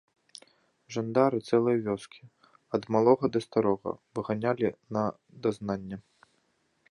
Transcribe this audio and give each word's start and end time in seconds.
Жандары 0.93 1.37
цэлыя 1.49 1.81
вёскі, 1.87 2.21
ад 2.77 2.83
малога 2.97 3.25
да 3.35 3.39
старога, 3.47 3.91
выганялі 4.21 4.67
на 4.97 5.03
дазнанне. 5.47 5.97